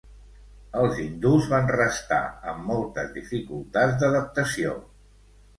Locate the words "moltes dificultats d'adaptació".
2.71-4.77